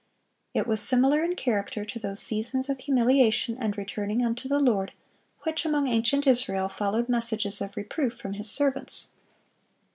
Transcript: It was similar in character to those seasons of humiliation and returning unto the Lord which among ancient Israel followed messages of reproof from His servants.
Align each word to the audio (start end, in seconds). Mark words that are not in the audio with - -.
It 0.55 0.65
was 0.65 0.81
similar 0.81 1.23
in 1.23 1.35
character 1.35 1.85
to 1.85 1.99
those 1.99 2.19
seasons 2.19 2.69
of 2.69 2.79
humiliation 2.79 3.55
and 3.59 3.77
returning 3.77 4.25
unto 4.25 4.49
the 4.49 4.57
Lord 4.57 4.93
which 5.43 5.63
among 5.63 5.87
ancient 5.87 6.25
Israel 6.25 6.69
followed 6.69 7.07
messages 7.07 7.61
of 7.61 7.77
reproof 7.77 8.15
from 8.17 8.33
His 8.33 8.49
servants. 8.49 9.11